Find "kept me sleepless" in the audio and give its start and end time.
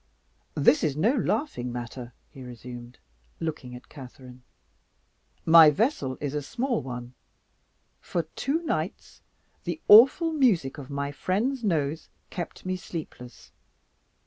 12.31-13.51